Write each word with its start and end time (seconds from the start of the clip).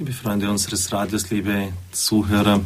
Liebe 0.00 0.12
Freunde 0.12 0.48
unseres 0.48 0.92
Radios, 0.92 1.28
liebe 1.30 1.72
Zuhörer, 1.90 2.60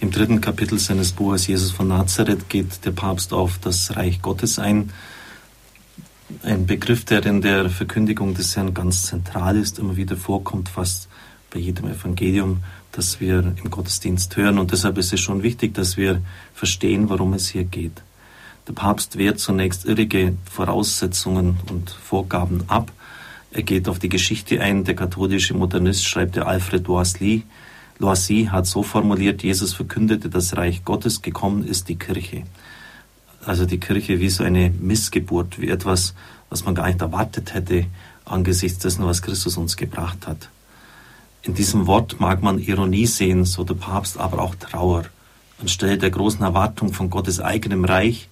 im 0.00 0.10
dritten 0.10 0.40
Kapitel 0.40 0.80
seines 0.80 1.12
Buches 1.12 1.46
Jesus 1.46 1.70
von 1.70 1.86
Nazareth 1.86 2.48
geht 2.48 2.84
der 2.84 2.90
Papst 2.90 3.32
auf 3.32 3.58
das 3.58 3.94
Reich 3.94 4.20
Gottes 4.20 4.58
ein. 4.58 4.90
Ein 6.42 6.66
Begriff, 6.66 7.04
der 7.04 7.24
in 7.24 7.40
der 7.40 7.70
Verkündigung 7.70 8.34
des 8.34 8.56
Herrn 8.56 8.74
ganz 8.74 9.04
zentral 9.04 9.56
ist, 9.58 9.78
immer 9.78 9.94
wieder 9.94 10.16
vorkommt, 10.16 10.70
fast 10.70 11.08
bei 11.52 11.60
jedem 11.60 11.86
Evangelium, 11.86 12.64
das 12.90 13.20
wir 13.20 13.54
im 13.62 13.70
Gottesdienst 13.70 14.36
hören. 14.36 14.58
Und 14.58 14.72
deshalb 14.72 14.98
ist 14.98 15.12
es 15.12 15.20
schon 15.20 15.44
wichtig, 15.44 15.74
dass 15.74 15.96
wir 15.96 16.20
verstehen, 16.52 17.08
worum 17.08 17.32
es 17.34 17.46
hier 17.46 17.62
geht. 17.62 18.02
Der 18.66 18.72
Papst 18.72 19.18
wehrt 19.18 19.38
zunächst 19.38 19.84
irrige 19.84 20.36
Voraussetzungen 20.50 21.60
und 21.70 21.90
Vorgaben 21.90 22.64
ab 22.66 22.90
er 23.52 23.62
geht 23.62 23.88
auf 23.88 23.98
die 23.98 24.08
Geschichte 24.08 24.60
ein. 24.60 24.84
Der 24.84 24.94
katholische 24.94 25.54
Modernist 25.54 26.06
schreibt 26.06 26.36
der 26.36 26.46
Alfred 26.46 26.86
Loisy. 26.86 27.44
Loisy 27.98 28.48
hat 28.50 28.66
so 28.66 28.82
formuliert, 28.82 29.42
Jesus 29.42 29.74
verkündete 29.74 30.28
das 30.28 30.56
Reich 30.56 30.84
Gottes, 30.84 31.22
gekommen 31.22 31.64
ist 31.64 31.88
die 31.88 31.96
Kirche. 31.96 32.44
Also 33.44 33.66
die 33.66 33.78
Kirche 33.78 34.20
wie 34.20 34.30
so 34.30 34.42
eine 34.42 34.70
Missgeburt, 34.70 35.60
wie 35.60 35.68
etwas, 35.68 36.14
was 36.48 36.64
man 36.64 36.74
gar 36.74 36.86
nicht 36.86 37.00
erwartet 37.00 37.54
hätte 37.54 37.86
angesichts 38.24 38.78
dessen, 38.78 39.04
was 39.04 39.22
Christus 39.22 39.56
uns 39.56 39.76
gebracht 39.76 40.26
hat. 40.26 40.48
In 41.42 41.54
diesem 41.54 41.86
Wort 41.86 42.20
mag 42.20 42.42
man 42.42 42.58
Ironie 42.58 43.06
sehen, 43.06 43.44
so 43.44 43.64
der 43.64 43.74
Papst, 43.74 44.18
aber 44.18 44.40
auch 44.40 44.54
Trauer. 44.54 45.04
Anstelle 45.60 45.98
der 45.98 46.10
großen 46.10 46.42
Erwartung 46.42 46.92
von 46.92 47.10
Gottes 47.10 47.40
eigenem 47.40 47.84
Reich 47.84 48.28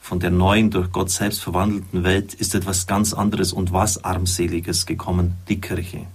von 0.00 0.18
der 0.18 0.30
neuen, 0.30 0.70
durch 0.70 0.90
Gott 0.90 1.10
selbst 1.10 1.42
verwandelten 1.42 2.02
Welt 2.02 2.34
ist 2.34 2.54
etwas 2.54 2.86
ganz 2.86 3.12
anderes 3.12 3.52
und 3.52 3.72
was 3.72 4.02
Armseliges 4.02 4.86
gekommen, 4.86 5.34
die 5.48 5.60
Kirche. 5.60 6.06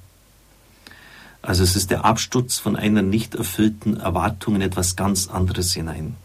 Also 1.41 1.63
es 1.63 1.75
ist 1.75 1.91
der 1.91 2.03
Absturz 2.03 2.57
von 2.57 2.75
einer 2.75 3.03
nicht 3.03 3.35
erfüllten 3.35 3.97
Erwartung 3.97 4.55
in 4.55 4.61
etwas 4.61 4.95
ganz 4.95 5.27
anderes 5.27 5.73
hinein. 5.73 6.15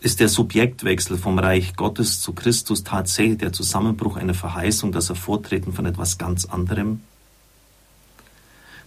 Ist 0.00 0.18
der 0.18 0.28
Subjektwechsel 0.28 1.16
vom 1.16 1.38
Reich 1.38 1.76
Gottes 1.76 2.20
zu 2.20 2.32
Christus 2.32 2.82
tatsächlich 2.82 3.38
der 3.38 3.52
Zusammenbruch 3.52 4.16
einer 4.16 4.34
Verheißung, 4.34 4.90
das 4.90 5.10
Hervortreten 5.10 5.72
von 5.72 5.86
etwas 5.86 6.18
ganz 6.18 6.46
anderem? 6.46 7.00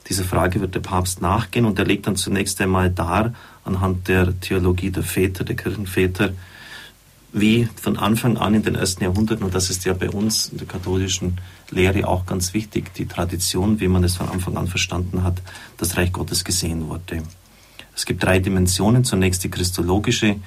Dieser 0.10 0.24
Frage 0.26 0.60
wird 0.60 0.76
der 0.76 0.82
Papst 0.82 1.22
nachgehen 1.22 1.66
und 1.66 1.80
er 1.80 1.86
legt 1.86 2.08
dann 2.08 2.16
zunächst 2.16 2.60
einmal 2.60 2.90
dar, 2.90 3.34
anhand 3.64 4.08
der 4.08 4.40
Theologie 4.40 4.92
der 4.92 5.04
Väter, 5.04 5.44
der 5.44 5.56
Kirchenväter, 5.56 6.34
wie 7.38 7.68
von 7.76 7.98
Anfang 7.98 8.38
an 8.38 8.54
in 8.54 8.64
den 8.64 8.76
ersten 8.76 9.04
Jahrhunderten, 9.04 9.46
und 9.46 9.54
das 9.54 9.70
ist 9.70 9.84
ja 9.84 9.94
bei 9.94 10.10
uns 10.10 10.48
in 10.48 10.58
der 10.58 10.68
katholischen 10.68 11.42
Lehre 11.70 12.08
auch 12.08 12.26
ganz 12.26 12.54
wichtig, 12.54 12.94
die 12.94 13.08
Tradition, 13.08 13.82
wie 13.82 13.90
man 13.90 14.06
es 14.06 14.16
von 14.16 14.30
Anfang 14.30 14.56
an 14.56 14.68
verstanden 14.68 15.22
hat, 15.24 15.42
das 15.76 15.98
Reich 15.98 16.14
Gottes 16.14 16.46
gesehen 16.46 16.88
wurde. 16.88 17.24
Es 17.94 18.06
gibt 18.06 18.24
drei 18.24 18.40
Dimensionen. 18.40 19.04
Zunächst 19.04 19.44
die 19.44 19.50
christologische, 19.50 20.38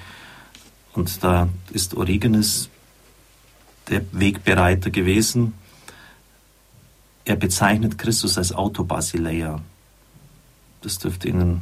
und 0.93 1.23
da 1.23 1.47
ist 1.71 1.95
Origenes 1.95 2.69
der 3.89 4.01
Wegbereiter 4.11 4.89
gewesen. 4.89 5.53
Er 7.23 7.35
bezeichnet 7.35 7.99
Christus 7.99 8.39
als 8.39 8.51
Autobasileia. 8.51 9.61
Das 10.81 10.97
dürfte 10.97 11.27
Ihnen 11.27 11.61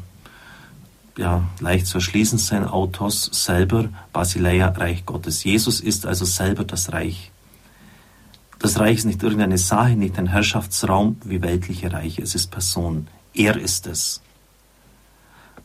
ja, 1.17 1.47
leicht 1.59 1.87
zu 1.87 1.97
erschließen 1.97 2.37
sein, 2.37 2.65
Autos 2.65 3.29
selber, 3.33 3.89
Basileia, 4.13 4.69
Reich 4.69 5.05
Gottes. 5.05 5.43
Jesus 5.43 5.79
ist 5.79 6.05
also 6.05 6.25
selber 6.25 6.63
das 6.63 6.93
Reich. 6.93 7.31
Das 8.59 8.79
Reich 8.79 8.97
ist 8.97 9.05
nicht 9.05 9.23
irgendeine 9.23 9.57
Sache, 9.57 9.95
nicht 9.95 10.17
ein 10.17 10.27
Herrschaftsraum 10.27 11.17
wie 11.23 11.41
weltliche 11.41 11.91
Reiche, 11.91 12.21
es 12.21 12.35
ist 12.35 12.51
Person. 12.51 13.07
Er 13.33 13.57
ist 13.57 13.87
es. 13.87 14.21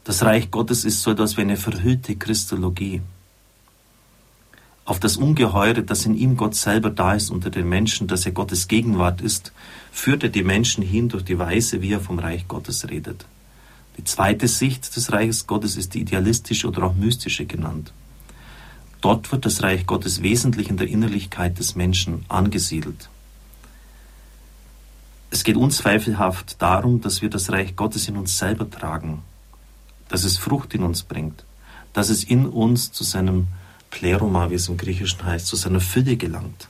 Das 0.04 0.24
Reich 0.24 0.50
Gottes 0.50 0.84
ist 0.84 1.02
so 1.02 1.12
etwas 1.12 1.36
wie 1.36 1.42
eine 1.42 1.56
verhüllte 1.56 2.16
Christologie. 2.16 3.02
Auf 4.84 4.98
das 4.98 5.16
Ungeheure, 5.16 5.82
das 5.82 6.04
in 6.06 6.16
ihm 6.16 6.36
Gott 6.36 6.56
selber 6.56 6.90
da 6.90 7.14
ist 7.14 7.30
unter 7.30 7.50
den 7.50 7.68
Menschen, 7.68 8.08
dass 8.08 8.26
er 8.26 8.32
Gottes 8.32 8.66
Gegenwart 8.66 9.20
ist, 9.20 9.52
führt 9.92 10.24
er 10.24 10.28
die 10.28 10.42
Menschen 10.42 10.82
hin 10.82 11.08
durch 11.08 11.24
die 11.24 11.38
Weise, 11.38 11.82
wie 11.82 11.92
er 11.92 12.00
vom 12.00 12.18
Reich 12.18 12.48
Gottes 12.48 12.88
redet. 12.88 13.24
Die 13.98 14.04
zweite 14.04 14.48
Sicht 14.48 14.96
des 14.96 15.12
Reiches 15.12 15.46
Gottes 15.46 15.76
ist 15.76 15.94
die 15.94 16.00
idealistische 16.00 16.68
oder 16.68 16.84
auch 16.84 16.94
mystische 16.94 17.44
genannt. 17.44 17.92
Dort 19.00 19.32
wird 19.32 19.44
das 19.44 19.62
Reich 19.62 19.86
Gottes 19.86 20.22
wesentlich 20.22 20.70
in 20.70 20.76
der 20.76 20.86
Innerlichkeit 20.86 21.58
des 21.58 21.74
Menschen 21.74 22.24
angesiedelt. 22.28 23.08
Es 25.30 25.44
geht 25.44 25.56
unzweifelhaft 25.56 26.60
darum, 26.62 27.00
dass 27.00 27.20
wir 27.20 27.30
das 27.30 27.50
Reich 27.50 27.74
Gottes 27.74 28.06
in 28.06 28.16
uns 28.16 28.38
selber 28.38 28.70
tragen, 28.70 29.22
dass 30.08 30.24
es 30.24 30.38
Frucht 30.38 30.74
in 30.74 30.82
uns 30.82 31.02
bringt, 31.02 31.44
dass 31.92 32.10
es 32.10 32.22
in 32.22 32.46
uns 32.46 32.92
zu 32.92 33.02
seinem 33.02 33.48
Pleroma, 33.90 34.50
wie 34.50 34.54
es 34.54 34.68
im 34.68 34.76
Griechischen 34.76 35.24
heißt, 35.24 35.46
zu 35.46 35.56
seiner 35.56 35.80
Fülle 35.80 36.16
gelangt. 36.16 36.68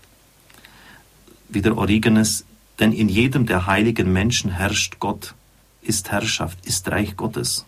Wie 1.48 1.60
der 1.60 1.76
Origenes, 1.76 2.44
denn 2.80 2.92
in 2.92 3.08
jedem 3.08 3.46
der 3.46 3.66
heiligen 3.66 4.12
Menschen 4.12 4.50
herrscht 4.50 4.98
Gott, 5.00 5.34
ist 5.82 6.10
Herrschaft, 6.10 6.64
ist 6.66 6.90
Reich 6.90 7.16
Gottes. 7.16 7.66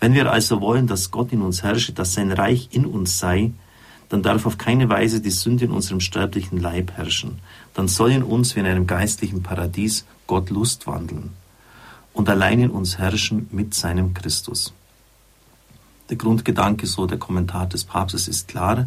Wenn 0.00 0.14
wir 0.14 0.30
also 0.30 0.60
wollen, 0.60 0.86
dass 0.86 1.10
Gott 1.10 1.32
in 1.32 1.42
uns 1.42 1.62
herrsche, 1.62 1.92
dass 1.92 2.14
sein 2.14 2.32
Reich 2.32 2.68
in 2.72 2.84
uns 2.84 3.18
sei, 3.18 3.52
dann 4.08 4.22
darf 4.22 4.46
auf 4.46 4.58
keine 4.58 4.88
Weise 4.88 5.20
die 5.20 5.30
Sünde 5.30 5.64
in 5.64 5.70
unserem 5.70 6.00
sterblichen 6.00 6.60
Leib 6.60 6.92
herrschen. 6.92 7.38
Dann 7.74 7.88
soll 7.88 8.12
in 8.12 8.22
uns 8.22 8.54
wie 8.54 8.60
in 8.60 8.66
einem 8.66 8.86
geistlichen 8.86 9.42
Paradies 9.42 10.04
Gott 10.26 10.50
Lust 10.50 10.86
wandeln 10.86 11.30
und 12.12 12.28
allein 12.28 12.60
in 12.60 12.70
uns 12.70 12.98
herrschen 12.98 13.48
mit 13.50 13.74
seinem 13.74 14.14
Christus. 14.14 14.72
Der 16.10 16.16
Grundgedanke, 16.16 16.86
so 16.86 17.06
der 17.06 17.18
Kommentar 17.18 17.66
des 17.66 17.84
Papstes, 17.84 18.28
ist 18.28 18.48
klar 18.48 18.86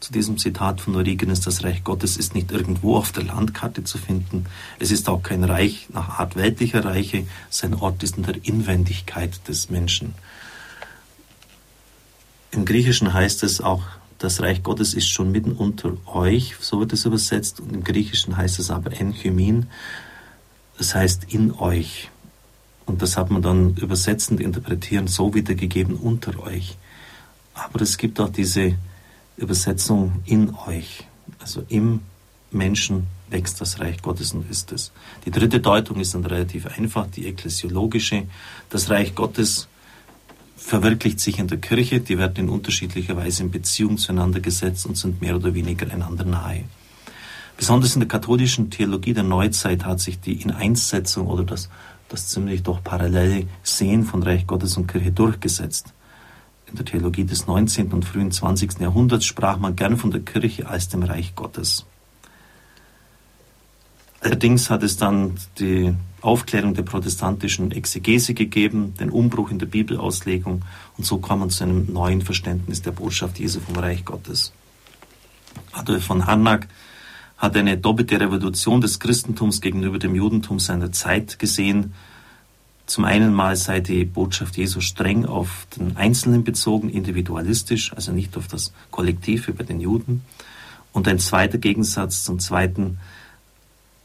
zu 0.00 0.12
diesem 0.12 0.38
Zitat 0.38 0.80
von 0.80 0.94
Origenes, 0.94 1.40
das 1.40 1.64
Reich 1.64 1.82
Gottes 1.82 2.16
ist 2.16 2.34
nicht 2.34 2.52
irgendwo 2.52 2.96
auf 2.96 3.12
der 3.12 3.24
Landkarte 3.24 3.84
zu 3.84 3.98
finden. 3.98 4.46
Es 4.78 4.90
ist 4.90 5.08
auch 5.08 5.22
kein 5.22 5.44
Reich 5.44 5.88
nach 5.92 6.18
Art 6.18 6.36
weltlicher 6.36 6.84
Reiche. 6.84 7.26
Sein 7.50 7.74
Ort 7.74 8.02
ist 8.02 8.16
in 8.16 8.24
der 8.24 8.44
Inwendigkeit 8.44 9.40
des 9.48 9.70
Menschen. 9.70 10.14
Im 12.50 12.64
Griechischen 12.64 13.12
heißt 13.12 13.42
es 13.42 13.60
auch, 13.60 13.82
das 14.18 14.40
Reich 14.40 14.62
Gottes 14.62 14.94
ist 14.94 15.08
schon 15.08 15.30
mitten 15.30 15.52
unter 15.52 15.92
euch, 16.06 16.54
so 16.60 16.80
wird 16.80 16.92
es 16.92 17.04
übersetzt. 17.04 17.60
Und 17.60 17.72
im 17.72 17.84
Griechischen 17.84 18.36
heißt 18.36 18.58
es 18.58 18.70
aber 18.70 18.98
Enhymin, 18.98 19.66
das 20.78 20.94
heißt 20.94 21.32
in 21.32 21.52
euch. 21.52 22.10
Und 22.86 23.02
das 23.02 23.16
hat 23.16 23.30
man 23.30 23.42
dann 23.42 23.74
übersetzend 23.74 24.40
interpretieren, 24.40 25.06
so 25.06 25.34
wiedergegeben 25.34 25.96
unter 25.96 26.38
euch. 26.40 26.76
Aber 27.52 27.80
es 27.82 27.98
gibt 27.98 28.20
auch 28.20 28.28
diese 28.28 28.76
Übersetzung 29.36 30.22
in 30.24 30.54
euch. 30.66 31.06
Also 31.38 31.62
im 31.68 32.00
Menschen 32.50 33.06
wächst 33.28 33.60
das 33.60 33.80
Reich 33.80 34.02
Gottes 34.02 34.32
und 34.32 34.50
ist 34.50 34.72
es. 34.72 34.92
Die 35.24 35.30
dritte 35.30 35.60
Deutung 35.60 36.00
ist 36.00 36.14
dann 36.14 36.24
relativ 36.24 36.66
einfach, 36.66 37.06
die 37.08 37.26
ekklesiologische. 37.26 38.24
Das 38.70 38.88
Reich 38.88 39.14
Gottes 39.14 39.68
verwirklicht 40.56 41.20
sich 41.20 41.38
in 41.38 41.48
der 41.48 41.58
Kirche, 41.58 42.00
die 42.00 42.18
werden 42.18 42.44
in 42.44 42.48
unterschiedlicher 42.48 43.16
Weise 43.16 43.42
in 43.42 43.50
Beziehung 43.50 43.98
zueinander 43.98 44.40
gesetzt 44.40 44.86
und 44.86 44.96
sind 44.96 45.20
mehr 45.20 45.36
oder 45.36 45.54
weniger 45.54 45.90
einander 45.92 46.24
nahe. 46.24 46.64
Besonders 47.56 47.94
in 47.94 48.00
der 48.00 48.08
katholischen 48.08 48.70
Theologie 48.70 49.14
der 49.14 49.22
Neuzeit 49.22 49.84
hat 49.84 50.00
sich 50.00 50.20
die 50.20 50.40
Ineinssetzung 50.40 51.26
oder 51.26 51.44
das, 51.44 51.68
das 52.08 52.28
ziemlich 52.28 52.62
doch 52.62 52.82
parallele 52.82 53.46
Sehen 53.62 54.04
von 54.04 54.22
Reich 54.22 54.46
Gottes 54.46 54.76
und 54.76 54.86
Kirche 54.86 55.10
durchgesetzt 55.10 55.92
in 56.66 56.76
der 56.76 56.84
Theologie 56.84 57.24
des 57.24 57.46
19. 57.46 57.92
und 57.92 58.04
frühen 58.04 58.30
20. 58.30 58.80
Jahrhunderts 58.80 59.24
sprach 59.24 59.58
man 59.58 59.76
gern 59.76 59.96
von 59.96 60.10
der 60.10 60.20
Kirche 60.20 60.68
als 60.68 60.88
dem 60.88 61.02
Reich 61.02 61.34
Gottes. 61.34 61.86
Allerdings 64.20 64.70
hat 64.70 64.82
es 64.82 64.96
dann 64.96 65.34
die 65.58 65.94
Aufklärung 66.20 66.74
der 66.74 66.82
protestantischen 66.82 67.70
Exegese 67.70 68.34
gegeben, 68.34 68.94
den 68.98 69.10
Umbruch 69.10 69.50
in 69.50 69.60
der 69.60 69.66
Bibelauslegung 69.66 70.64
und 70.96 71.04
so 71.04 71.18
kam 71.18 71.40
man 71.40 71.50
zu 71.50 71.64
einem 71.64 71.92
neuen 71.92 72.22
Verständnis 72.22 72.82
der 72.82 72.90
Botschaft 72.90 73.38
Jesu 73.38 73.60
vom 73.60 73.76
Reich 73.76 74.04
Gottes. 74.04 74.52
Adolf 75.72 76.04
von 76.04 76.26
Harnack 76.26 76.66
hat 77.38 77.56
eine 77.56 77.78
doppelte 77.78 78.18
Revolution 78.18 78.80
des 78.80 78.98
Christentums 78.98 79.60
gegenüber 79.60 79.98
dem 79.98 80.14
Judentum 80.14 80.58
seiner 80.58 80.90
Zeit 80.90 81.38
gesehen, 81.38 81.94
zum 82.86 83.04
einen 83.04 83.34
mal 83.34 83.56
sei 83.56 83.80
die 83.80 84.04
Botschaft 84.04 84.56
Jesu 84.56 84.80
streng 84.80 85.26
auf 85.26 85.66
den 85.76 85.96
Einzelnen 85.96 86.44
bezogen, 86.44 86.88
individualistisch, 86.88 87.92
also 87.92 88.12
nicht 88.12 88.36
auf 88.36 88.46
das 88.46 88.72
Kollektiv 88.90 89.48
wie 89.48 89.52
bei 89.52 89.64
den 89.64 89.80
Juden. 89.80 90.22
Und 90.92 91.08
ein 91.08 91.18
zweiter 91.18 91.58
Gegensatz 91.58 92.24
zum 92.24 92.38
zweiten, 92.38 92.98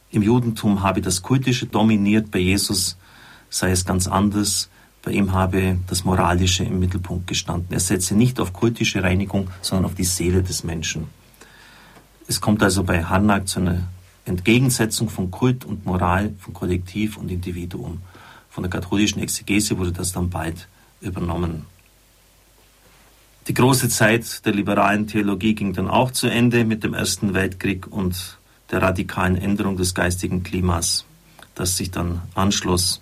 im 0.10 0.24
Judentum 0.24 0.82
habe 0.82 1.02
das 1.02 1.22
Kultische 1.22 1.68
dominiert, 1.68 2.32
bei 2.32 2.40
Jesus 2.40 2.98
sei 3.50 3.72
es 3.72 3.86
ganz 3.86 4.08
anders. 4.08 4.70
Bei 5.04 5.12
ihm 5.12 5.32
habe 5.32 5.78
das 5.88 6.04
Moralische 6.04 6.64
im 6.64 6.80
Mittelpunkt 6.80 7.28
gestanden. 7.28 7.68
Er 7.72 7.80
setze 7.80 8.16
nicht 8.16 8.40
auf 8.40 8.54
kultische 8.54 9.04
Reinigung, 9.04 9.50
sondern 9.62 9.86
auf 9.86 9.96
die 9.96 10.04
Seele 10.04 10.44
des 10.44 10.64
Menschen. 10.64 11.08
Es 12.28 12.40
kommt 12.40 12.64
also 12.64 12.84
bei 12.84 13.04
Harnack 13.04 13.48
zu 13.48 13.60
einer 13.60 13.84
Entgegensetzung 14.26 15.10
von 15.10 15.32
Kult 15.32 15.66
und 15.66 15.86
Moral, 15.86 16.34
von 16.40 16.54
Kollektiv 16.54 17.18
und 17.18 17.30
Individuum. 17.30 18.02
Von 18.52 18.64
der 18.64 18.70
katholischen 18.70 19.22
Exegese 19.22 19.78
wurde 19.78 19.94
das 19.94 20.12
dann 20.12 20.30
bald 20.30 20.68
übernommen. 21.00 21.66
Die 23.48 23.54
große 23.54 23.90
Zeit 23.90 24.46
der 24.46 24.54
liberalen 24.54 25.08
Theologie 25.08 25.56
ging 25.56 25.74
dann 25.74 25.88
auch 25.88 26.12
zu 26.12 26.28
Ende 26.28 26.64
mit 26.64 26.84
dem 26.84 26.94
Ersten 26.94 27.34
Weltkrieg 27.34 27.88
und 27.88 28.38
der 28.70 28.82
radikalen 28.82 29.36
Änderung 29.36 29.78
des 29.78 29.96
geistigen 29.96 30.44
Klimas, 30.44 31.06
das 31.56 31.76
sich 31.76 31.92
dann 31.92 32.22
anschloss. 32.36 33.02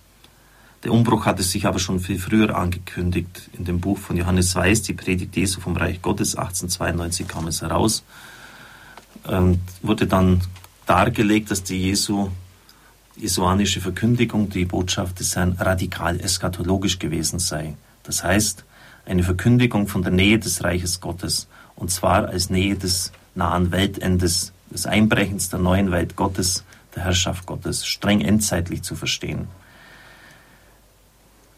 Der 0.84 0.94
Umbruch 0.94 1.26
hatte 1.26 1.44
sich 1.44 1.66
aber 1.66 1.80
schon 1.80 2.00
viel 2.00 2.20
früher 2.20 2.56
angekündigt. 2.56 3.50
In 3.58 3.66
dem 3.66 3.82
Buch 3.82 3.98
von 3.98 4.16
Johannes 4.16 4.56
Weiß, 4.56 4.84
die 4.84 4.94
Predigt 4.94 5.36
Jesu 5.36 5.60
vom 5.60 5.76
Reich 5.76 6.02
Gottes, 6.02 6.36
1892 6.36 7.28
kam 7.28 7.48
es 7.48 7.62
heraus, 7.62 8.04
ähm, 9.28 9.60
wurde 9.82 10.08
dann 10.08 10.42
dargelegt, 10.86 11.52
dass 11.52 11.64
die 11.64 11.78
Jesu, 11.78 12.30
jesuanische 13.20 13.82
Verkündigung, 13.82 14.50
die 14.50 14.66
Botschaft 14.66 15.20
des 15.20 15.36
Herrn, 15.36 15.54
radikal 15.60 16.20
eschatologisch 16.20 17.00
gewesen 17.00 17.40
sei. 17.40 17.76
Das 18.04 18.24
heißt, 18.24 18.64
eine 19.06 19.24
Verkündigung 19.24 19.88
von 19.88 20.04
der 20.04 20.12
Nähe 20.12 20.40
des 20.40 20.64
Reiches 20.64 21.02
Gottes, 21.02 21.48
und 21.76 21.92
zwar 21.92 22.28
als 22.28 22.50
Nähe 22.50 22.76
des 22.76 23.12
nahen 23.36 23.72
Weltendes, 23.72 24.54
des 24.72 24.86
Einbrechens 24.86 25.50
der 25.50 25.60
neuen 25.60 25.92
Welt 25.92 26.16
Gottes, 26.16 26.64
der 26.96 27.04
Herrschaft 27.04 27.46
Gottes, 27.46 27.86
streng 27.86 28.22
endzeitlich 28.22 28.84
zu 28.84 28.96
verstehen. 28.96 29.48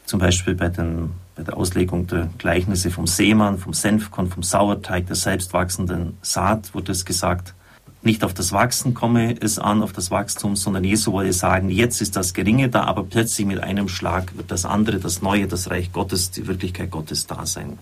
Zum 0.05 0.19
Beispiel 0.19 0.55
bei, 0.55 0.69
den, 0.69 1.11
bei 1.35 1.43
der 1.43 1.55
Auslegung 1.57 2.07
der 2.07 2.29
Gleichnisse 2.37 2.91
vom 2.91 3.07
Seemann, 3.07 3.57
vom 3.57 3.73
Senfkorn, 3.73 4.29
vom 4.29 4.43
Sauerteig, 4.43 5.07
der 5.07 5.15
selbstwachsenden 5.15 6.17
Saat 6.21 6.73
wurde 6.73 6.91
es 6.91 7.05
gesagt, 7.05 7.53
nicht 8.03 8.23
auf 8.23 8.33
das 8.33 8.51
Wachsen 8.51 8.93
komme 8.93 9.35
es 9.39 9.59
an, 9.59 9.83
auf 9.83 9.93
das 9.93 10.09
Wachstum, 10.09 10.55
sondern 10.55 10.83
Jesu 10.83 11.11
wolle 11.11 11.33
sagen, 11.33 11.69
jetzt 11.69 12.01
ist 12.01 12.15
das 12.15 12.33
Geringe 12.33 12.69
da, 12.69 12.83
aber 12.85 13.03
plötzlich 13.03 13.45
mit 13.45 13.59
einem 13.59 13.87
Schlag 13.87 14.35
wird 14.35 14.49
das 14.49 14.65
andere, 14.65 14.99
das 14.99 15.21
Neue, 15.21 15.47
das 15.47 15.69
Reich 15.69 15.91
Gottes, 15.91 16.31
die 16.31 16.47
Wirklichkeit 16.47 16.89
Gottes 16.89 17.27
da 17.27 17.45
sein. 17.45 17.77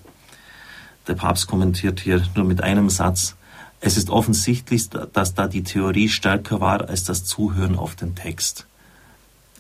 Der 1.07 1.13
Papst 1.13 1.48
kommentiert 1.48 2.01
hier 2.01 2.21
nur 2.36 2.45
mit 2.45 2.62
einem 2.62 2.89
Satz, 2.89 3.36
es 3.81 3.95
ist 3.95 4.10
offensichtlich, 4.10 4.89
dass 4.89 5.36
da 5.36 5.48
die 5.48 5.63
Theorie 5.63 6.10
stärker 6.10 6.60
war 6.60 6.89
als 6.89 7.06
das 7.06 7.24
Zuhören 7.24 7.77
auf 7.77 7.95
den 7.95 8.13
Text. 8.13 8.66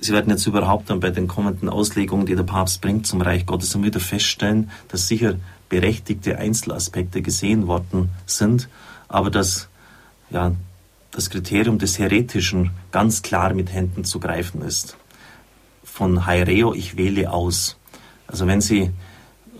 Sie 0.01 0.11
werden 0.11 0.29
jetzt 0.29 0.45
überhaupt 0.45 0.89
dann 0.89 0.99
bei 0.99 1.09
den 1.09 1.27
kommenden 1.27 1.69
Auslegungen, 1.69 2.25
die 2.25 2.35
der 2.35 2.43
Papst 2.43 2.81
bringt 2.81 3.07
zum 3.07 3.21
Reich 3.21 3.45
Gottes, 3.45 3.71
dann 3.71 3.83
wieder 3.83 4.01
feststellen, 4.01 4.71
dass 4.89 5.07
sicher 5.07 5.35
berechtigte 5.69 6.37
Einzelaspekte 6.37 7.21
gesehen 7.21 7.67
worden 7.67 8.09
sind, 8.25 8.67
aber 9.07 9.29
dass 9.29 9.68
ja, 10.29 10.53
das 11.11 11.29
Kriterium 11.29 11.79
des 11.79 11.97
Heretischen 11.97 12.71
ganz 12.91 13.21
klar 13.21 13.53
mit 13.53 13.73
Händen 13.73 14.03
zu 14.03 14.19
greifen 14.19 14.61
ist. 14.61 14.95
Von 15.83 16.25
Haireo, 16.25 16.73
ich 16.73 16.97
wähle 16.97 17.31
aus. 17.31 17.77
Also 18.27 18.47
wenn 18.47 18.61
Sie 18.61 18.91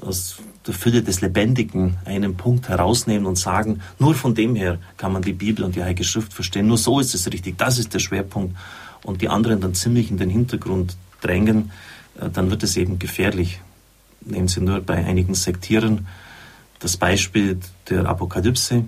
aus 0.02 0.38
der 0.68 0.74
Fülle 0.74 1.02
des 1.02 1.22
Lebendigen 1.22 1.98
einen 2.06 2.38
Punkt 2.38 2.70
herausnehmen 2.70 3.26
und 3.26 3.38
sagen, 3.38 3.82
nur 3.98 4.14
von 4.14 4.36
dem 4.36 4.56
her 4.56 4.78
kann 4.98 5.12
man 5.12 5.22
die 5.22 5.34
Bibel 5.34 5.66
und 5.66 5.76
die 5.76 5.84
Heilige 5.84 6.04
Schrift 6.04 6.34
verstehen, 6.34 6.68
nur 6.68 6.78
so 6.78 7.00
ist 7.00 7.16
es 7.16 7.28
richtig, 7.32 7.58
das 7.58 7.80
ist 7.80 7.94
der 7.94 8.00
Schwerpunkt 8.00 8.56
und 9.04 9.22
die 9.22 9.30
anderen 9.30 9.62
dann 9.62 9.74
ziemlich 9.74 10.12
in 10.12 10.18
den 10.18 10.30
Hintergrund 10.30 10.96
drängen, 11.22 11.72
äh, 12.20 12.30
dann 12.30 12.50
wird 12.52 12.64
es 12.64 12.78
eben 12.78 13.00
gefährlich. 13.00 13.62
Nehmen 14.22 14.48
Sie 14.48 14.62
nur 14.62 14.82
bei 14.82 15.04
einigen 15.04 15.34
Sektieren 15.34 16.08
das 16.80 16.98
Beispiel 16.98 17.60
der 17.90 18.06
Apokalypse 18.06 18.86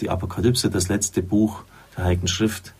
die 0.00 0.10
Apokalypse, 0.10 0.70
das 0.70 0.88
letzte 0.88 1.22
Buch 1.22 1.62
der 1.96 2.04
Heiligen 2.04 2.28
Schrift, 2.28 2.74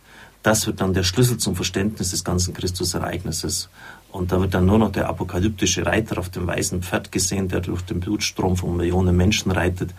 das 0.44 0.66
wird 0.66 0.82
dann 0.82 0.92
der 0.92 1.04
Schlüssel 1.04 1.38
zum 1.38 1.56
Verständnis 1.56 2.10
des 2.10 2.22
ganzen 2.22 2.52
Christusereignisses. 2.52 3.70
Und 4.12 4.30
da 4.30 4.40
wird 4.40 4.52
dann 4.52 4.66
nur 4.66 4.78
noch 4.78 4.92
der 4.92 5.08
apokalyptische 5.08 5.86
Reiter 5.86 6.18
auf 6.18 6.28
dem 6.28 6.46
weißen 6.46 6.82
Pferd 6.82 7.10
gesehen, 7.10 7.48
der 7.48 7.60
durch 7.60 7.80
den 7.80 7.98
Blutstrom 7.98 8.54
von 8.54 8.76
Millionen 8.76 9.16
Menschen 9.16 9.50
reitet. 9.50 9.94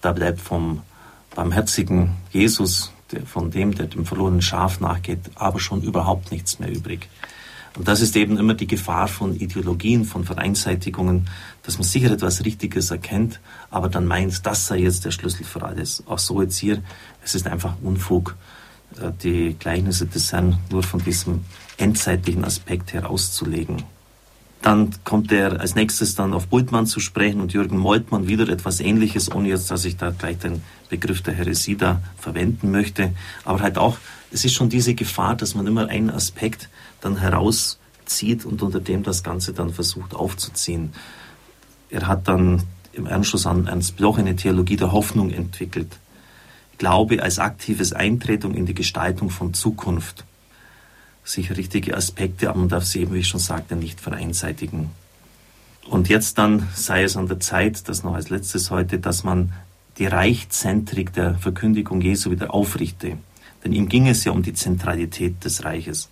Da 0.00 0.10
bleibt 0.12 0.40
vom 0.40 0.82
barmherzigen 1.32 2.16
Jesus, 2.32 2.92
der, 3.12 3.24
von 3.24 3.52
dem, 3.52 3.72
der 3.76 3.86
dem 3.86 4.04
verlorenen 4.04 4.42
Schaf 4.42 4.80
nachgeht, 4.80 5.20
aber 5.36 5.60
schon 5.60 5.80
überhaupt 5.80 6.32
nichts 6.32 6.58
mehr 6.58 6.74
übrig. 6.74 7.08
Und 7.76 7.88
das 7.88 8.00
ist 8.00 8.14
eben 8.14 8.36
immer 8.38 8.54
die 8.54 8.68
Gefahr 8.68 9.08
von 9.08 9.34
Ideologien, 9.34 10.04
von 10.04 10.24
Vereinseitigungen, 10.24 11.28
dass 11.64 11.76
man 11.76 11.84
sicher 11.84 12.10
etwas 12.12 12.44
Richtiges 12.44 12.90
erkennt, 12.90 13.40
aber 13.70 13.88
dann 13.88 14.06
meint, 14.06 14.46
das 14.46 14.68
sei 14.68 14.78
jetzt 14.78 15.04
der 15.04 15.10
Schlüssel 15.10 15.44
für 15.44 15.62
alles. 15.62 16.04
Auch 16.06 16.20
so 16.20 16.40
jetzt 16.40 16.56
hier, 16.56 16.82
es 17.24 17.34
ist 17.34 17.48
einfach 17.48 17.74
Unfug, 17.82 18.36
äh, 19.00 19.10
die 19.22 19.56
Gleichnisse 19.58 20.06
des 20.06 20.32
Herrn 20.32 20.58
nur 20.70 20.84
von 20.84 21.02
diesem 21.02 21.44
endzeitlichen 21.76 22.44
Aspekt 22.44 22.92
herauszulegen. 22.92 23.82
Dann 24.64 24.94
kommt 25.04 25.30
er 25.30 25.60
als 25.60 25.74
nächstes 25.74 26.14
dann 26.14 26.32
auf 26.32 26.46
Bultmann 26.46 26.86
zu 26.86 26.98
sprechen 26.98 27.42
und 27.42 27.52
Jürgen 27.52 27.76
Moltmann 27.76 28.28
wieder 28.28 28.48
etwas 28.48 28.80
Ähnliches, 28.80 29.30
ohne 29.30 29.48
jetzt, 29.48 29.70
dass 29.70 29.84
ich 29.84 29.98
da 29.98 30.08
gleich 30.08 30.38
den 30.38 30.62
Begriff 30.88 31.20
der 31.20 31.34
Heresie 31.34 31.76
da 31.76 32.00
verwenden 32.16 32.70
möchte. 32.70 33.12
Aber 33.44 33.60
halt 33.60 33.76
auch, 33.76 33.98
es 34.32 34.42
ist 34.42 34.54
schon 34.54 34.70
diese 34.70 34.94
Gefahr, 34.94 35.36
dass 35.36 35.54
man 35.54 35.66
immer 35.66 35.88
einen 35.88 36.08
Aspekt 36.08 36.70
dann 37.02 37.18
herauszieht 37.18 38.46
und 38.46 38.62
unter 38.62 38.80
dem 38.80 39.02
das 39.02 39.22
Ganze 39.22 39.52
dann 39.52 39.68
versucht 39.68 40.14
aufzuziehen. 40.14 40.94
Er 41.90 42.08
hat 42.08 42.26
dann 42.26 42.62
im 42.94 43.06
Anschluss 43.06 43.46
an 43.46 43.66
Ernst 43.66 43.98
Bloch 43.98 44.16
eine 44.16 44.34
Theologie 44.34 44.76
der 44.76 44.92
Hoffnung 44.92 45.30
entwickelt. 45.30 45.98
Glaube 46.78 47.22
als 47.22 47.38
aktives 47.38 47.92
Eintreten 47.92 48.54
in 48.54 48.64
die 48.64 48.74
Gestaltung 48.74 49.28
von 49.28 49.52
Zukunft. 49.52 50.24
Sicher 51.24 51.56
richtige 51.56 51.96
Aspekte, 51.96 52.50
aber 52.50 52.60
man 52.60 52.68
darf 52.68 52.84
sie 52.84 53.00
eben, 53.00 53.14
wie 53.14 53.20
ich 53.20 53.28
schon 53.28 53.40
sagte, 53.40 53.76
nicht 53.76 54.00
vereinseitigen. 54.00 54.90
Und 55.88 56.08
jetzt 56.08 56.38
dann 56.38 56.68
sei 56.74 57.02
es 57.02 57.16
an 57.16 57.28
der 57.28 57.40
Zeit, 57.40 57.88
das 57.88 58.04
noch 58.04 58.14
als 58.14 58.30
letztes 58.30 58.70
heute, 58.70 58.98
dass 58.98 59.24
man 59.24 59.52
die 59.98 60.06
Reichzentrik 60.06 61.12
der 61.12 61.34
Verkündigung 61.34 62.00
Jesu 62.00 62.30
wieder 62.30 62.52
aufrichte. 62.52 63.18
Denn 63.64 63.72
ihm 63.72 63.88
ging 63.88 64.06
es 64.08 64.24
ja 64.24 64.32
um 64.32 64.42
die 64.42 64.52
Zentralität 64.52 65.44
des 65.44 65.64
Reiches. 65.64 66.10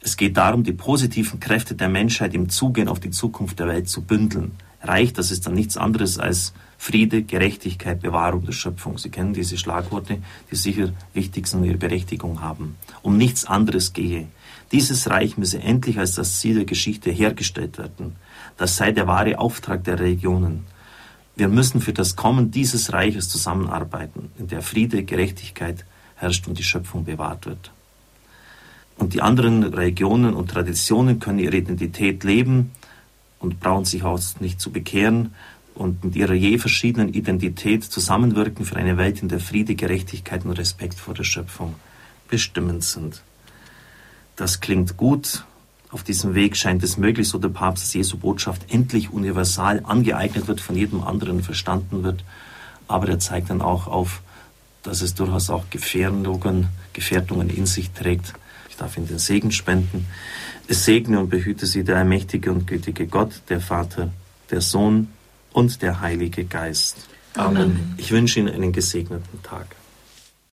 Es 0.00 0.16
geht 0.16 0.36
darum, 0.36 0.64
die 0.64 0.72
positiven 0.72 1.40
Kräfte 1.40 1.74
der 1.74 1.88
Menschheit 1.88 2.34
im 2.34 2.48
Zugehen 2.48 2.88
auf 2.88 3.00
die 3.00 3.10
Zukunft 3.10 3.58
der 3.58 3.68
Welt 3.68 3.88
zu 3.88 4.02
bündeln. 4.02 4.52
Reich, 4.86 5.12
das 5.12 5.30
ist 5.30 5.46
dann 5.46 5.54
nichts 5.54 5.76
anderes 5.76 6.18
als 6.18 6.52
Friede, 6.78 7.22
Gerechtigkeit, 7.22 8.00
Bewahrung 8.00 8.44
der 8.44 8.52
Schöpfung. 8.52 8.98
Sie 8.98 9.10
kennen 9.10 9.32
diese 9.32 9.56
Schlagworte, 9.56 10.18
die 10.50 10.56
sicher 10.56 10.92
wichtig 11.14 11.46
sind 11.46 11.60
und 11.60 11.66
ihre 11.66 11.78
Berechtigung 11.78 12.40
haben. 12.40 12.76
Um 13.02 13.16
nichts 13.16 13.44
anderes 13.44 13.92
gehe. 13.92 14.28
Dieses 14.72 15.08
Reich 15.08 15.38
müsse 15.38 15.60
endlich 15.60 15.98
als 15.98 16.14
das 16.14 16.40
Ziel 16.40 16.56
der 16.56 16.64
Geschichte 16.64 17.10
hergestellt 17.10 17.78
werden. 17.78 18.16
Das 18.56 18.76
sei 18.76 18.92
der 18.92 19.06
wahre 19.06 19.38
Auftrag 19.38 19.84
der 19.84 19.98
Religionen. 19.98 20.66
Wir 21.36 21.48
müssen 21.48 21.80
für 21.80 21.92
das 21.92 22.16
Kommen 22.16 22.50
dieses 22.50 22.92
Reiches 22.92 23.28
zusammenarbeiten, 23.28 24.30
in 24.38 24.48
der 24.48 24.62
Friede, 24.62 25.04
Gerechtigkeit 25.04 25.84
herrscht 26.16 26.46
und 26.46 26.58
die 26.58 26.62
Schöpfung 26.62 27.04
bewahrt 27.04 27.46
wird. 27.46 27.72
Und 28.96 29.14
die 29.14 29.22
anderen 29.22 29.64
Religionen 29.64 30.34
und 30.34 30.50
Traditionen 30.50 31.18
können 31.18 31.40
ihre 31.40 31.56
Identität 31.56 32.22
leben 32.22 32.70
und 33.44 33.60
brauchen 33.60 33.84
sich 33.84 34.02
auch 34.04 34.18
nicht 34.40 34.58
zu 34.58 34.72
bekehren 34.72 35.34
und 35.74 36.02
mit 36.02 36.16
ihrer 36.16 36.32
je 36.32 36.56
verschiedenen 36.56 37.12
Identität 37.12 37.84
zusammenwirken 37.84 38.64
für 38.64 38.76
eine 38.76 38.96
Welt, 38.96 39.20
in 39.20 39.28
der 39.28 39.38
Friede, 39.38 39.74
Gerechtigkeit 39.74 40.46
und 40.46 40.52
Respekt 40.52 40.94
vor 40.94 41.12
der 41.12 41.24
Schöpfung 41.24 41.74
bestimmend 42.28 42.84
sind. 42.84 43.22
Das 44.36 44.60
klingt 44.60 44.96
gut. 44.96 45.44
Auf 45.90 46.02
diesem 46.02 46.34
Weg 46.34 46.56
scheint 46.56 46.82
es 46.82 46.96
möglich, 46.96 47.28
so 47.28 47.38
der 47.38 47.50
Papst, 47.50 47.84
dass 47.84 47.94
Jesu 47.94 48.16
Botschaft 48.16 48.72
endlich 48.72 49.12
universal 49.12 49.82
angeeignet 49.84 50.48
wird, 50.48 50.62
von 50.62 50.74
jedem 50.74 51.04
anderen 51.04 51.42
verstanden 51.42 52.02
wird. 52.02 52.24
Aber 52.88 53.08
er 53.08 53.18
zeigt 53.18 53.50
dann 53.50 53.60
auch 53.60 53.86
auf, 53.86 54.22
dass 54.82 55.02
es 55.02 55.14
durchaus 55.14 55.50
auch 55.50 55.68
Gefährdungen, 55.68 56.68
Gefährdungen 56.94 57.50
in 57.50 57.66
sich 57.66 57.90
trägt, 57.90 58.32
ich 58.74 58.78
darf 58.78 58.96
Ihnen 58.96 59.06
den 59.06 59.20
Segen 59.20 59.52
spenden. 59.52 60.06
Es 60.66 60.84
segne 60.84 61.20
und 61.20 61.30
behüte 61.30 61.64
Sie 61.64 61.84
der 61.84 61.98
allmächtige 61.98 62.50
und 62.50 62.66
gütige 62.66 63.06
Gott, 63.06 63.42
der 63.48 63.60
Vater, 63.60 64.10
der 64.50 64.60
Sohn 64.60 65.08
und 65.52 65.80
der 65.80 66.00
Heilige 66.00 66.44
Geist. 66.44 67.08
Amen. 67.34 67.94
Ich 67.98 68.10
wünsche 68.10 68.40
Ihnen 68.40 68.52
einen 68.52 68.72
gesegneten 68.72 69.40
Tag. 69.44 69.76